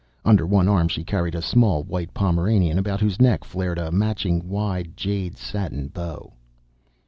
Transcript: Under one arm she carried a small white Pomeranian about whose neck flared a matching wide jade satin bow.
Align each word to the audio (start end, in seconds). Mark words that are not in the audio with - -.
Under 0.25 0.47
one 0.47 0.67
arm 0.67 0.87
she 0.87 1.03
carried 1.03 1.35
a 1.35 1.43
small 1.43 1.83
white 1.83 2.11
Pomeranian 2.11 2.79
about 2.79 3.01
whose 3.01 3.21
neck 3.21 3.43
flared 3.43 3.77
a 3.77 3.91
matching 3.91 4.49
wide 4.49 4.97
jade 4.97 5.37
satin 5.37 5.89
bow. 5.89 6.33